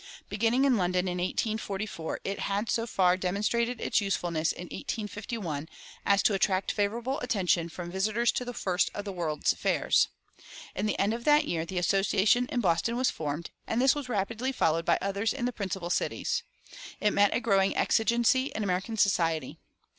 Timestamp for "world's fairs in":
9.11-10.87